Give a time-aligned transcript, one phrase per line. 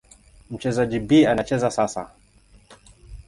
[0.51, 2.11] Mchezaji B anacheza sasa.